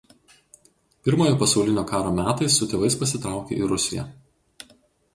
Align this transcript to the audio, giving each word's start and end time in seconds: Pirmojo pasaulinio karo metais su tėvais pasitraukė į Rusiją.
Pirmojo 1.07 1.35
pasaulinio 1.43 1.85
karo 1.93 2.15
metais 2.21 2.57
su 2.63 2.71
tėvais 2.75 3.01
pasitraukė 3.05 3.63
į 3.63 3.73
Rusiją. 3.75 4.11